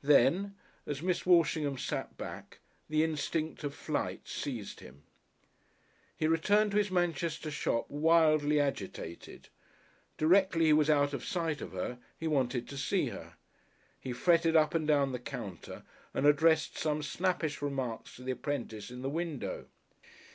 Then, 0.00 0.54
as 0.86 1.02
Miss 1.02 1.26
Walshingham 1.26 1.76
sat 1.76 2.16
back, 2.16 2.60
the 2.88 3.04
instinct 3.04 3.62
of 3.62 3.74
flight 3.74 4.26
seized 4.26 4.80
him.... 4.80 5.02
He 6.16 6.26
returned 6.26 6.70
to 6.70 6.78
his 6.78 6.90
Manchester 6.90 7.50
shop 7.50 7.84
wildly 7.90 8.58
agitated. 8.58 9.50
Directly 10.16 10.64
he 10.64 10.72
was 10.72 10.88
out 10.88 11.12
of 11.12 11.26
sight 11.26 11.60
of 11.60 11.72
her 11.72 11.98
he 12.18 12.26
wanted 12.26 12.66
to 12.70 12.78
see 12.78 13.08
her. 13.10 13.34
He 14.00 14.14
fretted 14.14 14.56
up 14.56 14.74
and 14.74 14.88
down 14.88 15.12
the 15.12 15.18
counter, 15.18 15.82
and 16.14 16.24
addressed 16.24 16.78
some 16.78 17.02
snappish 17.02 17.60
remarks 17.60 18.16
to 18.16 18.22
the 18.22 18.32
apprentice 18.32 18.90
in 18.90 19.02
the 19.02 19.10
window. 19.10 19.66